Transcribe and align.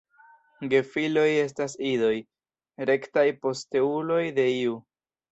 Gefiloj 0.69 1.25
estas 1.41 1.75
idoj, 1.89 2.13
rektaj 2.91 3.25
posteuloj 3.43 4.23
de 4.39 4.47
iu. 4.55 4.73